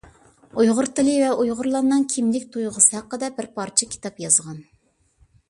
[0.61, 4.59] ئۇيغۇر تىلى ۋە ئۇيغۇرلارنىڭ كىملىك تۇيغۇسى ھەققىدە بىر پارچە كىتاب يازغان.